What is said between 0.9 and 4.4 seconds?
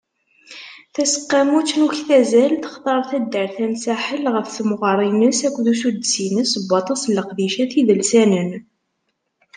Taseqqamut n uktazal textar taddart-a n Saḥel